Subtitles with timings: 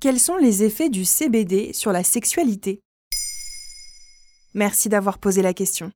[0.00, 2.78] Quels sont les effets du CBD sur la sexualité?
[4.54, 5.90] Merci d'avoir posé la question.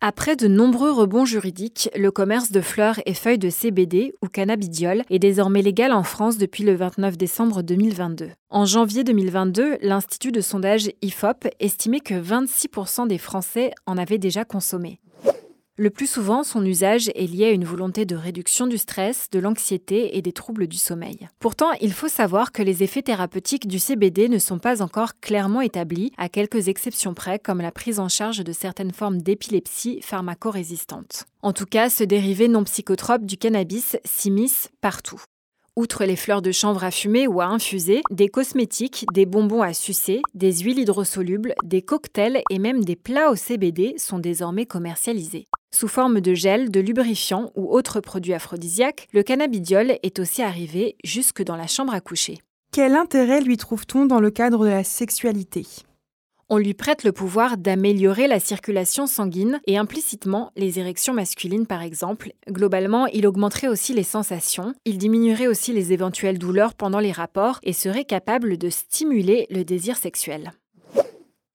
[0.00, 5.04] Après de nombreux rebonds juridiques, le commerce de fleurs et feuilles de CBD ou cannabidiol
[5.08, 8.30] est désormais légal en France depuis le 29 décembre 2022.
[8.50, 14.44] En janvier 2022, l'Institut de sondage IFOP estimait que 26% des Français en avaient déjà
[14.44, 14.98] consommé.
[15.78, 19.38] Le plus souvent, son usage est lié à une volonté de réduction du stress, de
[19.38, 21.28] l'anxiété et des troubles du sommeil.
[21.38, 25.60] Pourtant, il faut savoir que les effets thérapeutiques du CBD ne sont pas encore clairement
[25.60, 31.26] établis, à quelques exceptions près, comme la prise en charge de certaines formes d'épilepsie pharmacorésistantes.
[31.42, 35.20] En tout cas, ce dérivé non psychotrope du cannabis s'immisce partout.
[35.76, 39.74] Outre les fleurs de chanvre à fumer ou à infuser, des cosmétiques, des bonbons à
[39.74, 45.46] sucer, des huiles hydrosolubles, des cocktails et même des plats au CBD sont désormais commercialisés.
[45.74, 50.96] Sous forme de gel, de lubrifiant ou autres produits aphrodisiaques, le cannabidiol est aussi arrivé
[51.04, 52.38] jusque dans la chambre à coucher.
[52.72, 55.66] Quel intérêt lui trouve-t-on dans le cadre de la sexualité?
[56.48, 61.82] On lui prête le pouvoir d'améliorer la circulation sanguine et implicitement les érections masculines par
[61.82, 62.32] exemple.
[62.48, 67.58] Globalement, il augmenterait aussi les sensations, il diminuerait aussi les éventuelles douleurs pendant les rapports
[67.64, 70.52] et serait capable de stimuler le désir sexuel.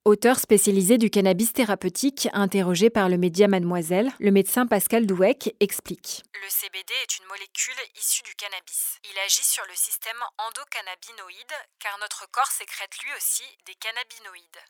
[0.04, 6.24] Auteur spécialisé du cannabis thérapeutique, interrogé par le média Mademoiselle, le médecin Pascal Douek explique.
[6.34, 8.98] Le CBD est une molécule issue du cannabis.
[9.04, 14.66] Il agit sur le système endocannabinoïde car notre corps sécrète lui aussi des cannabinoïdes.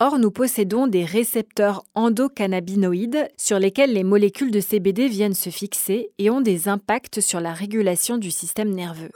[0.00, 6.10] Or, nous possédons des récepteurs endocannabinoïdes sur lesquels les molécules de CBD viennent se fixer
[6.18, 9.12] et ont des impacts sur la régulation du système nerveux.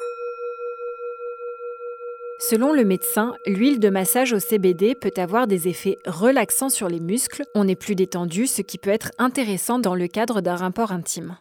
[2.41, 7.01] Selon le médecin, l'huile de massage au CBD peut avoir des effets relaxants sur les
[7.01, 10.93] muscles, on est plus détendu, ce qui peut être intéressant dans le cadre d'un rapport
[10.93, 11.37] intime.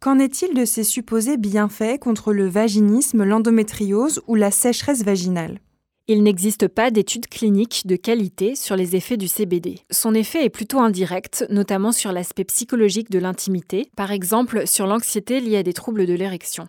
[0.00, 5.58] Qu'en est-il de ces supposés bienfaits contre le vaginisme, l'endométriose ou la sécheresse vaginale?
[6.06, 9.80] Il n'existe pas d'études cliniques de qualité sur les effets du CBD.
[9.90, 15.40] Son effet est plutôt indirect, notamment sur l'aspect psychologique de l'intimité, par exemple sur l'anxiété
[15.40, 16.68] liée à des troubles de l'érection.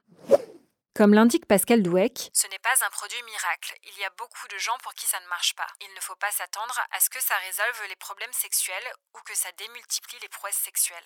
[0.97, 3.78] Comme l'indique Pascal Douek, ce n'est pas un produit miracle.
[3.84, 5.68] Il y a beaucoup de gens pour qui ça ne marche pas.
[5.80, 9.38] Il ne faut pas s'attendre à ce que ça résolve les problèmes sexuels ou que
[9.38, 10.97] ça démultiplie les prouesses sexuelles.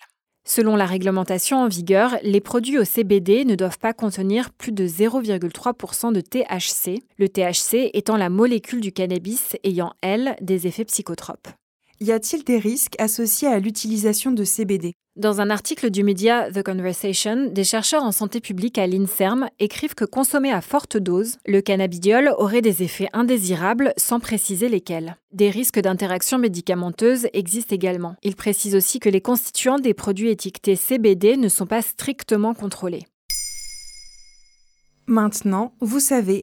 [0.46, 4.86] Selon la réglementation en vigueur, les produits au CBD ne doivent pas contenir plus de
[4.86, 11.48] 0,3% de THC, le THC étant la molécule du cannabis ayant, elle, des effets psychotropes.
[12.02, 16.64] Y a-t-il des risques associés à l'utilisation de CBD Dans un article du média The
[16.64, 21.60] Conversation, des chercheurs en santé publique à l'INSERM écrivent que consommé à forte dose, le
[21.60, 25.16] cannabidiol aurait des effets indésirables sans préciser lesquels.
[25.32, 28.16] Des risques d'interaction médicamenteuse existent également.
[28.24, 33.06] Ils précisent aussi que les constituants des produits étiquetés CBD ne sont pas strictement contrôlés.
[35.06, 36.42] Maintenant, vous savez